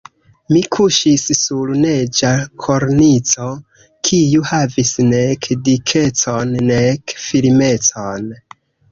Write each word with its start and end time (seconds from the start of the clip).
Mi 0.51 0.59
kuŝis 0.75 1.23
sur 1.39 1.73
neĝa 1.81 2.29
kornico, 2.63 3.49
kiu 4.09 4.45
havis 4.51 4.93
nek 5.11 5.49
dikecon 5.67 6.55
nek 6.71 7.15
firmecon. 7.27 8.27